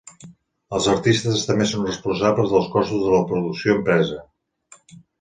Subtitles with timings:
[0.77, 4.23] Els artistes també són responsables dels costos de la producció impresa.